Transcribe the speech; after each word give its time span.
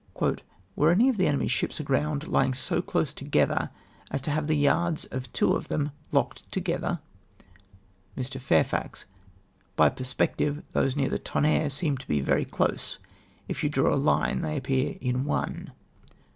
"Were 0.75 0.89
any 0.89 1.09
of 1.09 1.17
tlie 1.17 1.31
enem3''s 1.31 1.49
ships 1.51 1.79
aground 1.79 2.27
lying 2.27 2.55
so 2.55 2.81
close 2.81 3.13
together 3.13 3.69
as 4.09 4.19
to 4.23 4.31
have 4.31 4.47
the 4.47 4.57
yards 4.57 5.05
of 5.11 5.31
two 5.31 5.53
of 5.53 5.67
them 5.67 5.91
locked 6.11 6.51
together?" 6.51 6.97
Mr. 8.17 8.39
Fairfax. 8.41 9.05
—"By 9.75 9.89
perspective 9.89 10.63
those 10.71 10.95
near 10.95 11.09
the 11.09 11.19
Tonnerre 11.19 11.69
seemed 11.69 11.99
to 11.99 12.07
he 12.07 12.19
very 12.19 12.45
close. 12.45 12.97
If 13.47 13.63
you 13.63 13.69
draw 13.69 13.93
a 13.93 13.95
line 13.95 14.41
they 14.41 14.57
appear 14.57 14.97
in 15.01 15.23
one." 15.23 15.71